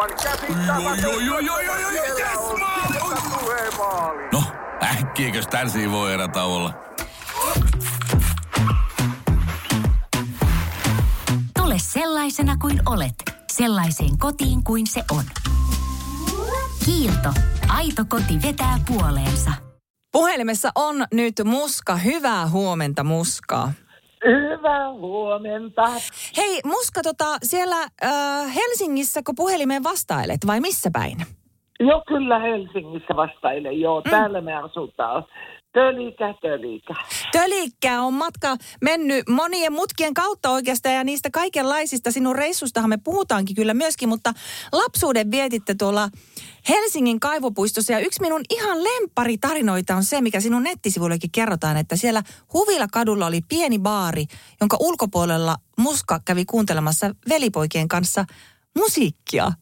[0.00, 4.28] Aivan joo, joo, joo, joo, joo, Siellä yes, maali!
[4.32, 4.42] No,
[4.82, 6.74] äkkiäkös tän voi erätä olla?
[11.58, 13.14] Tule sellaisena kuin olet,
[13.52, 15.24] sellaiseen kotiin kuin se on.
[16.84, 17.32] Kiilto.
[17.68, 19.52] Aito koti vetää puoleensa.
[20.12, 21.96] Puhelimessa on nyt Muska.
[21.96, 23.72] Hyvää huomenta Muskaa.
[24.24, 25.88] Hyvää huomenta.
[26.36, 31.16] Hei Muska, tota, siellä äh, Helsingissä, kun puhelimeen vastailet vai missä päin?
[31.80, 33.80] Joo, kyllä Helsingissä vastailen.
[33.80, 34.10] Joo, mm.
[34.10, 35.24] täällä me asutaan.
[35.72, 36.94] Tölikä, tölikä.
[37.36, 43.56] Tölikkää on matka mennyt monien mutkien kautta oikeastaan ja niistä kaikenlaisista sinun reissustahan me puhutaankin
[43.56, 44.34] kyllä myöskin, mutta
[44.72, 46.08] lapsuuden vietitte tuolla
[46.68, 52.22] Helsingin kaivopuistossa ja yksi minun ihan lempparitarinoita on se, mikä sinun nettisivuillekin kerrotaan, että siellä
[52.52, 54.24] Huvila kadulla oli pieni baari,
[54.60, 58.24] jonka ulkopuolella Muska kävi kuuntelemassa velipoikien kanssa
[58.78, 59.52] musiikkia.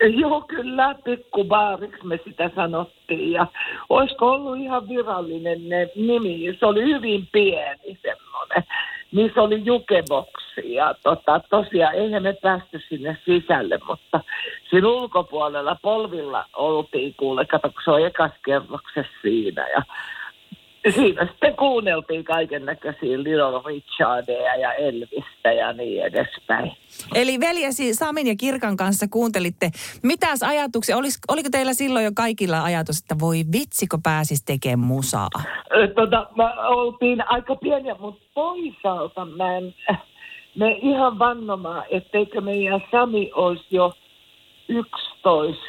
[0.00, 3.32] Joo, kyllä, pikkubaariksi me sitä sanottiin.
[3.32, 3.46] Ja
[3.88, 6.56] olisiko ollut ihan virallinen ne nimi?
[6.60, 8.64] Se oli hyvin pieni semmoinen.
[9.12, 14.20] Niissä oli jukeboksi ja tota, tosiaan eihän me päästy sinne sisälle, mutta
[14.70, 19.82] siinä ulkopuolella polvilla oltiin kuule, kato kun se on ekas kerroksessa siinä ja
[20.94, 26.72] siinä sitten kuunneltiin kaiken näköisiä Little Richardia ja Elvistä ja niin edespäin.
[27.14, 29.70] Eli veljesi Samin ja Kirkan kanssa kuuntelitte.
[30.02, 30.96] Mitäs ajatuksia?
[30.96, 35.28] Olis, oliko teillä silloin jo kaikilla ajatus, että voi vitsikö pääsis tekemään musaa?
[35.94, 39.74] Tota, mä oltiin aika pieniä, mutta toisaalta mä en,
[40.58, 43.92] me ihan vannomaan, etteikö meidän Sami olisi jo
[44.68, 45.64] 11,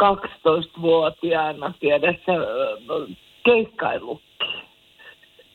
[0.00, 2.32] 12-vuotiaana tiedässä
[3.44, 4.22] keikkaillut.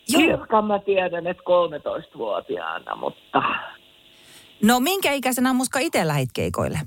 [0.09, 0.21] Joo.
[0.21, 3.41] Kirkan mä tiedän, että 13-vuotiaana, mutta
[4.63, 6.79] No minkä ikäisenä Muska itse lähit keikoille?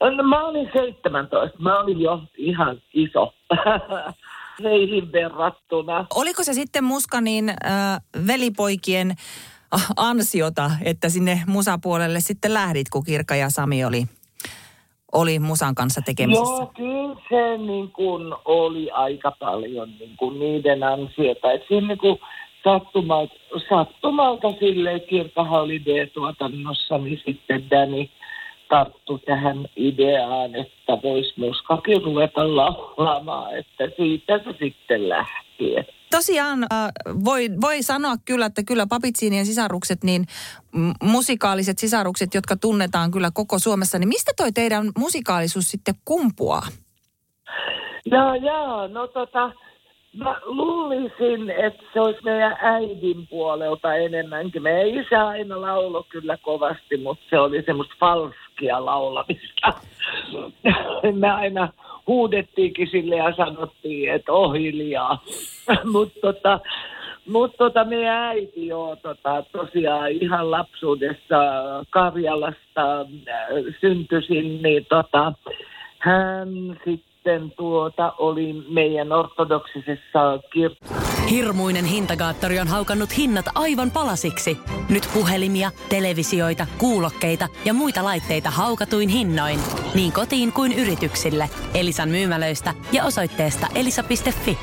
[0.00, 1.58] no, mä olin 17.
[1.58, 3.34] Mä olin jo ihan iso
[4.64, 6.06] heihin verrattuna.
[6.14, 9.14] Oliko se sitten Muska niin äh, velipoikien
[9.96, 14.04] ansiota, että sinne musapuolelle sitten lähdit, kun Kirka ja Sami oli,
[15.12, 16.54] oli musan kanssa tekemisissä?
[16.54, 21.52] Joo, kyllä se niin kuin oli aika paljon niin kuin niiden ansiota.
[21.52, 22.18] Et siinä niin kuin
[22.64, 23.34] sattumalta,
[23.68, 28.08] sattumalta silleen Kirkkahan oli D-tuotannossa, niin sitten Danny
[28.68, 35.74] tarttu tähän ideaan, että voisi muskakin ruveta laulamaan, että siitä se sitten lähti.
[36.10, 36.90] Tosiaan äh,
[37.24, 40.24] voi, voi sanoa kyllä, että kyllä Papitsiinien sisarukset, niin
[41.02, 46.66] musikaaliset sisarukset, jotka tunnetaan kyllä koko Suomessa, niin mistä toi teidän musikaalisuus sitten kumpuaa?
[48.10, 49.52] Jaa, jaa, no tota,
[50.16, 54.62] mä luulisin, että se olisi meidän äidin puolelta enemmänkin.
[54.62, 59.72] Meidän isä aina laulo kyllä kovasti, mutta se oli semmoista falskia laulamista.
[61.20, 61.68] Me aina
[62.06, 65.24] huudettiinkin sille ja sanottiin, että oh hiljaa.
[65.92, 66.60] mutta tota,
[67.28, 71.36] mut tota meidän äiti joo, tota, tosiaan ihan lapsuudessa
[71.90, 73.06] Karjalasta äh,
[73.80, 75.32] syntyisin, niin tota,
[75.98, 76.48] hän
[76.84, 77.09] sitten
[77.56, 80.94] tuota oli meidän ortodoksisessa kirkossa.
[81.30, 84.58] Hirmuinen hintakaattori on haukannut hinnat aivan palasiksi.
[84.88, 89.58] Nyt puhelimia, televisioita, kuulokkeita ja muita laitteita haukatuin hinnoin.
[89.94, 91.50] Niin kotiin kuin yrityksille.
[91.74, 94.58] Elisan myymälöistä ja osoitteesta elisa.fi.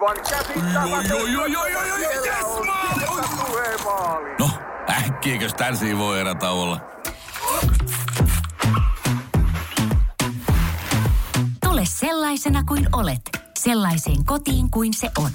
[0.00, 1.14] Aivan käsittämätöntä.
[1.14, 1.60] Joo, joo, joo,
[12.30, 13.24] sellaisena kuin olet,
[13.58, 15.30] sellaiseen kotiin kuin se on.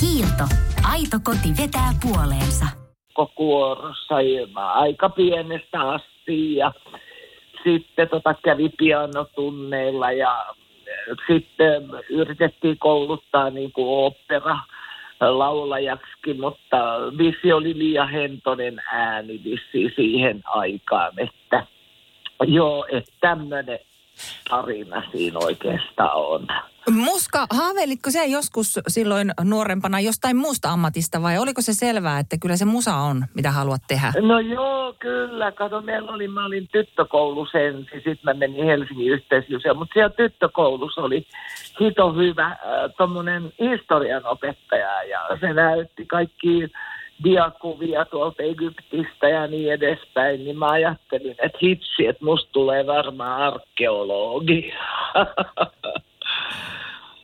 [0.00, 0.44] Kiilto.
[0.92, 2.66] Aito koti vetää puoleensa.
[3.34, 6.72] kuorossa ilman aika pienestä asti ja
[7.64, 10.46] sitten tota kävi pianotunneilla ja
[10.86, 14.58] eh, sitten yritettiin kouluttaa niin kuin opera
[15.20, 16.76] laulajaksikin, mutta
[17.18, 19.40] vissi oli liian hentonen ääni
[19.96, 21.66] siihen aikaan, että
[22.46, 23.78] joo, että tämmöinen
[24.50, 26.46] tarina siinä oikeastaan on.
[26.90, 32.56] Muska, haaveilitko se joskus silloin nuorempana jostain muusta ammatista vai oliko se selvää, että kyllä
[32.56, 34.12] se musa on, mitä haluat tehdä?
[34.20, 35.52] No joo, kyllä.
[35.52, 41.00] Kato, meillä oli, mä olin tyttökoulussa ensin, sitten mä menin Helsingin yhteisöön, mutta siellä tyttökoulussa
[41.00, 41.26] oli
[41.80, 42.58] hito hyvä äh,
[42.96, 46.72] tuommoinen historian opettaja ja se näytti kaikki
[47.24, 53.42] diakuvia tuolta Egyptistä ja niin edespäin, niin mä ajattelin, että hitsi, että musta tulee varmaan
[53.42, 54.72] arkeologi.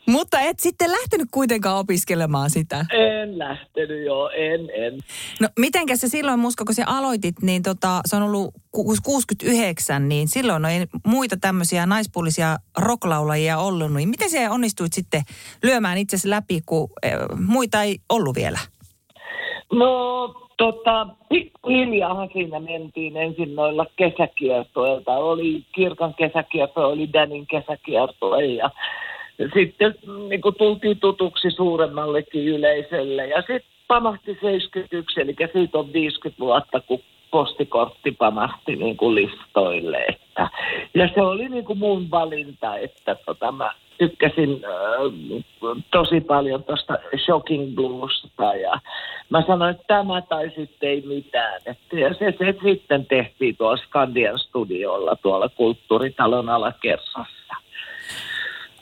[0.07, 2.87] Mutta et sitten lähtenyt kuitenkaan opiskelemaan sitä.
[2.93, 4.99] En lähtenyt joo, en, en.
[5.41, 10.09] No mitenkäs se silloin, Muska, kun sä aloitit, niin tota, se on ollut ku- 69,
[10.09, 13.93] niin silloin ei muita tämmöisiä naispuolisia rocklaulajia ollut.
[13.93, 15.23] Niin miten sä onnistuit sitten
[15.63, 17.13] lyömään itsesi läpi, kun eh,
[17.47, 18.59] muita ei ollut vielä?
[19.73, 25.13] No tota, pikkuhiljaahan siinä mentiin ensin noilla kesäkiertoilta.
[25.13, 28.71] Oli Kirkan kesäkierto, oli Danin kesäkiertue ja
[29.55, 29.95] sitten
[30.29, 33.27] niin kuin tultiin tutuksi suuremmallekin yleisölle.
[33.27, 37.01] Ja sitten pamahti 71, eli siitä on 50 vuotta, kun
[37.31, 40.05] postikortti pamahti niin kuin listoille.
[40.09, 40.49] Että,
[40.95, 46.99] ja se oli niin kuin mun valinta, että tota, mä tykkäsin äh, tosi paljon tuosta
[47.25, 48.81] Shocking Bluesista ja
[49.31, 51.61] mä sanoin, että tämä tai sitten ei mitään.
[51.67, 57.55] Että, ja se, se sitten tehtiin tuolla Skandian studiolla tuolla Kulttuuritalon alakersassa.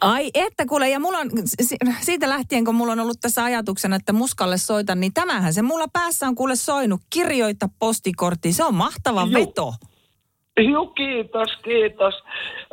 [0.00, 1.30] Ai että kuule, ja mulla on,
[1.62, 5.62] si- siitä lähtien kun mulla on ollut tässä ajatuksena, että muskalle soitan, niin tämähän se
[5.62, 7.00] mulla päässä on kuule soinut.
[7.10, 9.40] Kirjoita postikorttiin, se on mahtava Joo.
[9.40, 9.72] veto.
[10.56, 12.14] Joo, kiitos, kiitos.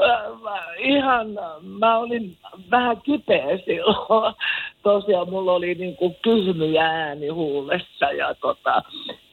[0.01, 1.27] Äh, ihan,
[1.61, 2.37] mä olin
[2.71, 4.35] vähän kipeä silloin.
[4.83, 8.81] Tosiaan mulla oli niin kuin kysmyjä ääni huulessa ja tota,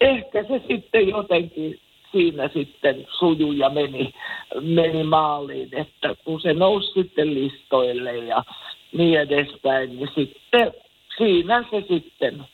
[0.00, 1.80] ehkä se sitten jotenkin
[2.12, 4.14] siinä sitten sujui ja meni,
[4.60, 8.44] meni maaliin, että kun se nousi sitten listoille ja
[8.92, 10.72] niin edespäin, niin sitten
[11.18, 12.44] siinä se sitten,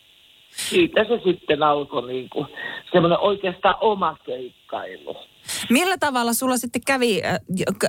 [0.57, 2.47] siitä se sitten alkoi niin kuin
[2.93, 5.17] semmoinen oikeastaan oma keikkailu.
[5.71, 7.39] Millä tavalla sulla sitten kävi, äh,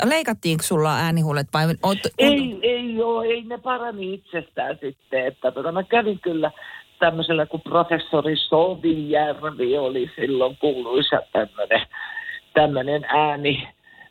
[0.10, 1.63] leikattiinko sulla äänihuulet vai?
[1.83, 5.27] Oot, Ei, ei joo, ei ne parani itsestään sitten.
[5.27, 6.51] Että tota, mä kävin kyllä
[7.00, 11.81] tämmöisellä, kun professori Sovijärvi oli silloin kuuluisa tämmöinen
[12.54, 13.68] tämmöinen ääni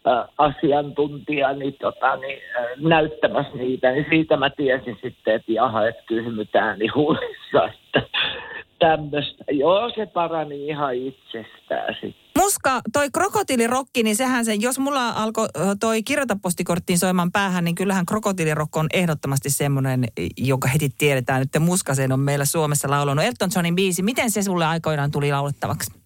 [0.07, 5.89] äh, asiantuntija niin, tota, niin, äh, näyttämässä niitä, niin siitä mä tiesin sitten, että jaha,
[5.89, 8.12] että kysymys äänihuulissa, että
[8.83, 9.45] tämmöistä.
[9.51, 12.23] Joo, se parani ihan itsestään sitten.
[12.39, 15.47] Muska, toi krokotiilirokki, niin sehän se, jos mulla alkoi
[15.81, 20.05] toi kirjoita postikorttiin soimaan päähän, niin kyllähän krokotiilirokko on ehdottomasti semmoinen,
[20.37, 23.25] jonka heti tiedetään, että Muskasen on meillä Suomessa laulanut.
[23.25, 26.03] Elton Johnin biisi, miten se sulle aikoinaan tuli laulettavaksi?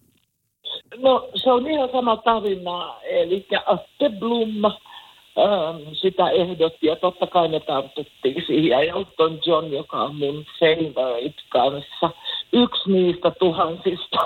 [0.97, 7.47] No se on ihan sama tarina, eli Atte Blum ähm, sitä ehdotti ja totta kai
[7.47, 8.69] me tartuttiin siihen.
[8.69, 12.09] Ja Elton John, joka on mun favorite kanssa,
[12.53, 14.17] yksi niistä tuhansista.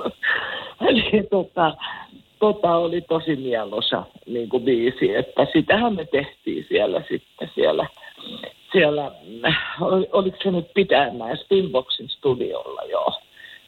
[0.88, 1.74] Eli tota,
[2.38, 7.86] tota oli tosi mielosa niin kuin biisi, että sitähän me tehtiin siellä sitten siellä,
[8.72, 9.12] siellä
[9.80, 13.20] ol- oliko se nyt Pitäjänmäen Spinboxin studiolla, joo,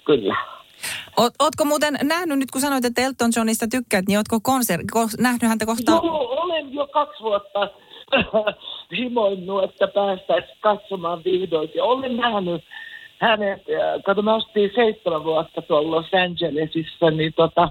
[0.05, 0.37] kyllä.
[1.17, 5.01] Oot, ootko muuten nähnyt, nyt kun sanoit, että Elton Johnista tykkäät, niin ootko konser, ko,
[5.19, 5.93] nähnyt häntä kohta?
[5.93, 7.71] Joo, olen jo kaksi vuotta
[8.99, 11.71] himoinnut, että päästäisiin katsomaan vihdoin.
[11.75, 12.65] Ja olen nähnyt
[13.21, 17.69] hänet, äh, kato mä ostin seitsemän vuotta tuolla Los Angelesissa, niin tota,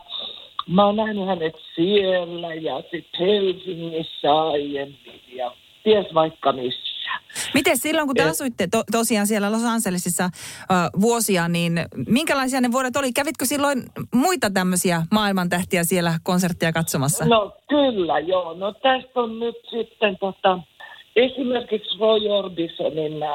[0.67, 5.51] mä oon nähnyt hänet siellä ja sitten Helsingissä aiemmin ja
[5.83, 6.89] ties vaikka missä.
[7.53, 8.29] Miten silloin, kun te Eh.
[8.29, 13.11] asuitte to, tosiaan siellä Los Angelesissa ö, vuosia, niin minkälaisia ne vuodet oli?
[13.13, 17.25] Kävitkö silloin muita tämmöisiä maailmantähtiä siellä konserttia katsomassa?
[17.25, 18.53] No kyllä, joo.
[18.53, 20.59] No tästä on nyt sitten tota,
[21.25, 23.29] esimerkiksi Roy Orbisonin äh,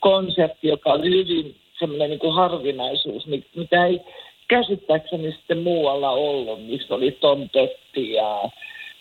[0.00, 4.00] konsertti, joka oli hyvin semmoinen niin harvinaisuus, mi- mitä ei
[4.48, 8.50] käsittääkseni sitten muualla ollut, missä oli Tom Petty ja,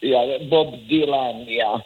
[0.01, 0.19] ja
[0.50, 1.80] Bob Dylan ja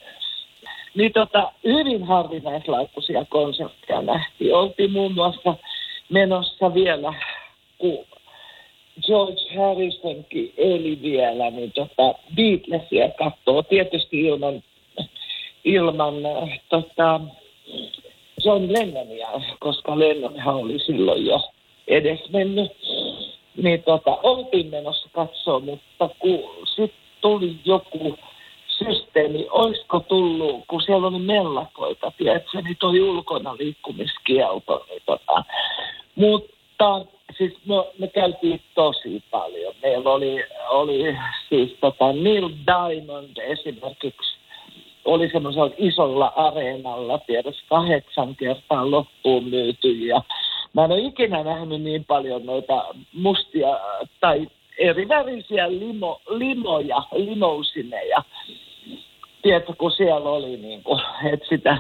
[0.95, 4.55] niin tota, hyvin harvinaislaatuisia konsertteja nähtiin.
[4.55, 5.55] Oltiin muun muassa
[6.09, 7.13] menossa vielä,
[7.77, 8.05] kun
[9.05, 14.63] George Harrisonkin eli vielä, niin tota Beatlesia katsoo tietysti ilman,
[15.63, 17.21] ilman äh, tota,
[18.45, 19.27] John Lennonia,
[19.59, 21.41] koska Lennonhan oli silloin jo
[21.87, 22.71] edes mennyt.
[23.57, 28.17] Niin tota, oltiin menossa katsoa, mutta kun sitten tuli joku
[28.67, 34.85] systeemi, olisiko tullut, kun siellä oli mellakoita, tiedätkö, niin toi ulkona liikkumiskielto.
[34.89, 35.43] Niin tota.
[36.15, 37.05] Mutta
[37.37, 39.73] siis me, me käytiin tosi paljon.
[39.81, 41.17] Meillä oli, oli
[41.49, 44.38] siis tota Neil Diamond esimerkiksi,
[45.05, 50.21] oli semmoisella isolla areenalla, tiedätkö, kahdeksan kertaa loppuun myyty ja
[50.73, 53.79] mä en ole ikinä nähnyt niin paljon noita mustia
[54.19, 58.23] tai erivärisiä limo, limoja, limousineja.
[59.41, 61.01] Tiedätkö, kun siellä oli niin kuin,
[61.33, 61.77] että sitä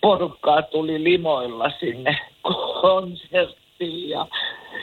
[0.00, 2.18] porukkaa tuli limoilla sinne
[2.80, 4.26] konserttiin ja,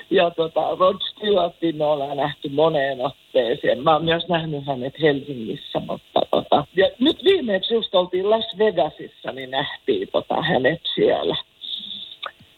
[0.09, 3.83] ja tota, Rod Stewartin me ollaan nähty moneen otteeseen.
[3.83, 9.31] Mä oon myös nähnyt hänet Helsingissä, mutta tota, ja nyt viimeksi just oltiin Las Vegasissa,
[9.31, 11.35] niin nähtiin tota, hänet siellä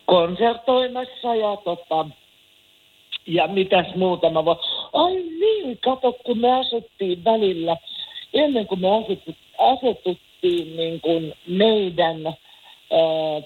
[0.05, 2.05] konsertoimassa ja tota,
[3.27, 4.57] ja mitäs muuta mä voin.
[4.93, 7.77] Ai niin, kato, kun me asuttiin välillä,
[8.33, 12.33] ennen kuin me asuttu, asetuttiin niin kuin meidän ää,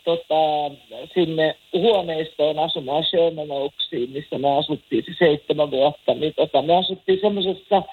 [0.05, 0.75] tota,
[1.13, 7.19] sinne huoneistoon asumaan Sherman Oaksiin, missä me asuttiin se seitsemän vuotta, niin tota, me asuttiin
[7.21, 7.83] semmoisessa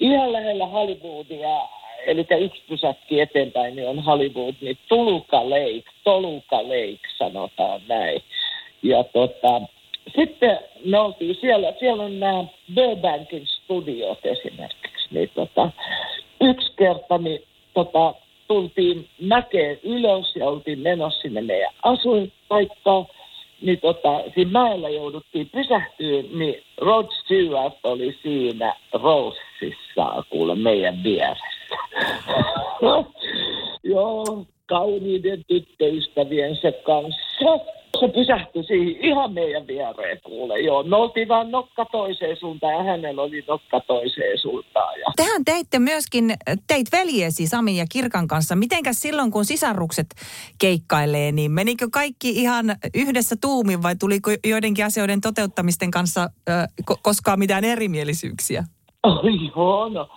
[0.00, 1.68] ihan lähellä Hollywoodia,
[2.06, 8.22] eli yksi pysäkki eteenpäin niin on Hollywood, niin Toluca Lake, Toluca Lake sanotaan näin.
[8.82, 9.62] Ja tota,
[10.16, 12.44] sitten me oltiin siellä, siellä on nämä
[12.74, 15.70] Burbankin studiot esimerkiksi, niin tota,
[16.40, 17.42] yksi kerta niin
[17.74, 18.14] tota,
[18.48, 23.06] tultiin mäkeen ylös ja oltiin menossa sinne meidän asuinpaikkaan,
[23.62, 31.44] niin tota, siinä mäellä jouduttiin pysähtyä, niin Rod Stewart oli siinä Rossissa, kuule meidän vieressä.
[33.84, 37.58] Joo, kauniiden tyttöystäviensä kanssa.
[38.00, 40.60] Se pysähtyi siihen ihan meidän viereen kuule.
[40.60, 45.00] Joo, me oltiin vaan nokka toiseen suuntaan ja hänellä oli nokka toiseen suuntaan.
[45.00, 45.06] Ja...
[45.16, 46.34] Tehän teitte myöskin,
[46.66, 48.56] teit veljesi Sami ja Kirkan kanssa.
[48.56, 50.06] Mitenkäs silloin, kun sisarukset
[50.58, 56.52] keikkailee, niin menikö kaikki ihan yhdessä tuumin vai tuliko joidenkin asioiden toteuttamisten kanssa ö,
[56.90, 58.64] ko- koskaan mitään erimielisyyksiä?
[59.02, 59.20] Oh,
[59.56, 60.08] joo, no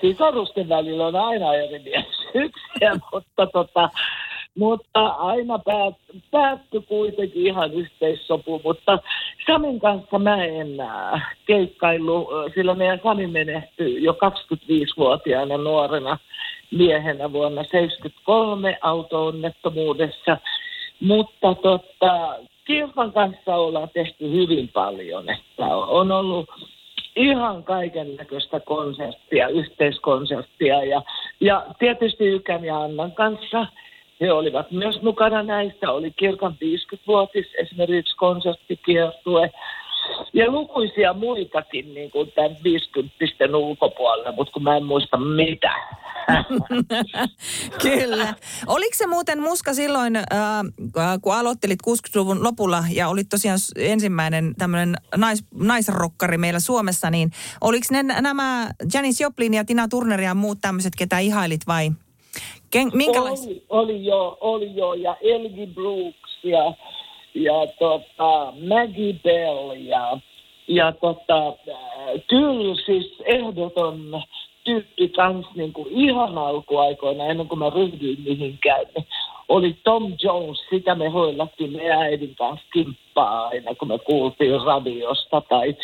[0.00, 3.90] sisarusten välillä on aina erimielisyyksiä, mutta, tota,
[4.58, 5.94] mutta aina päät,
[6.30, 8.60] päättyi kuitenkin ihan yhteissopu.
[8.64, 8.98] Mutta
[9.46, 16.18] Samin kanssa mä en äh, keikkailu, sillä meidän Sami menehtyi jo 25-vuotiaana nuorena
[16.70, 20.36] miehenä vuonna 1973 auto-onnettomuudessa.
[21.00, 26.48] Mutta tota, Kirpan kanssa ollaan tehty hyvin paljon, että on ollut
[27.16, 31.02] ihan kaiken näköistä konserttia, yhteiskonserttia ja,
[31.40, 33.66] ja tietysti Ykän ja Annan kanssa
[34.20, 35.92] he olivat myös mukana näistä.
[35.92, 39.50] Oli kirkan 50-vuotis esimerkiksi konserttikiertue
[40.32, 45.72] ja lukuisia muitakin niin kuin tämän 50 ulkopuolella, mutta kun mä en muista mitä.
[47.82, 48.34] Kyllä.
[48.66, 50.24] Oliko se muuten Muska silloin, äh,
[51.22, 57.86] kun aloittelit 60-luvun lopulla ja olit tosiaan ensimmäinen tämmöinen nais, naisrokkari meillä Suomessa, niin oliko
[57.90, 61.90] ne nämä Janis Joplin ja Tina Turner ja muut tämmöiset, ketä ihailit vai
[62.70, 63.46] Ken, minkälais...
[63.46, 66.74] oli, oli jo, oli jo, ja Elgi Brooks ja,
[67.34, 70.18] ja tota, Maggie Bell ja,
[70.68, 71.56] ja tota,
[72.28, 74.22] kyllä siis ehdoton
[74.64, 79.06] tyyppi kans niin kuin ihan alkuaikoina, ennen kuin mä ryhdyin mihinkään, niin
[79.50, 85.40] oli Tom Jones, sitä me hoillattiin meidän äidin kanssa kimppaa aina, kun me kuultiin radiosta,
[85.40, 85.76] tai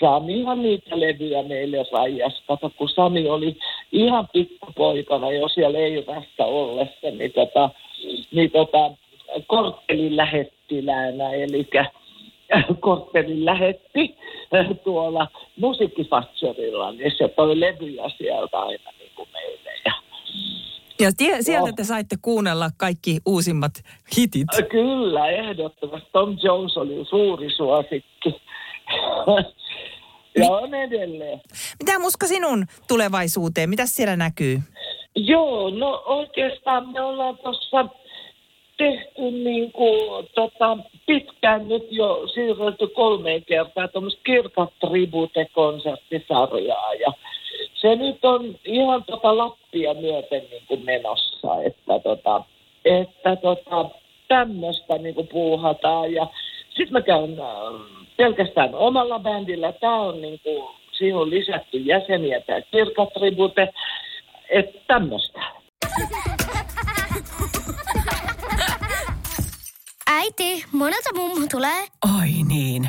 [0.00, 2.42] Samihan niitä levyjä meille rajas.
[2.48, 3.56] Kato, kun Sami oli
[3.92, 7.70] ihan pikkupoikana jo siellä Eivässä ollessa, niin, tota,
[8.32, 8.90] niin tota,
[9.46, 11.66] korttelin lähettiläänä, eli
[12.80, 14.16] korttelin lähetti
[14.84, 19.70] tuolla musiikkifatsorilla, niin se toi levyjä sieltä aina niin kuin meille.
[19.84, 19.92] Ja,
[21.00, 23.72] ja tie, sieltä te saitte kuunnella kaikki uusimmat
[24.16, 24.48] hitit.
[24.70, 26.08] Kyllä, ehdottomasti.
[26.12, 28.34] Tom Jones oli suuri suosikki.
[30.38, 31.40] ja on edelleen.
[31.82, 33.70] Mitä Muska sinun tulevaisuuteen?
[33.70, 34.60] Mitä siellä näkyy?
[35.16, 37.88] Joo, no oikeastaan me ollaan tuossa
[38.78, 47.12] tehty niin kuin, tota, pitkään nyt jo siirretty kolmeen kertaan tuommoista kirkat tribute-konserttisarjaa ja
[47.80, 52.44] se nyt on ihan tota Lappia myöten niin kuin menossa, että, tota,
[52.84, 53.90] että tota,
[54.28, 56.26] tämmöistä niin kuin puuhataan ja
[56.68, 59.72] sitten mä käyn äh, pelkästään omalla bändillä.
[59.72, 60.68] Tämä on niin kuin,
[60.98, 63.68] siihen on lisätty jäseniä, tämä kirkatribute,
[64.50, 65.40] että tämmöistä.
[70.10, 71.80] Äiti, monelta mummu tulee?
[72.18, 72.88] Oi niin.